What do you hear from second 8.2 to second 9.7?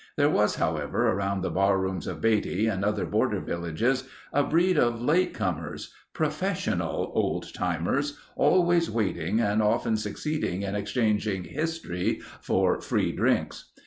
always waiting and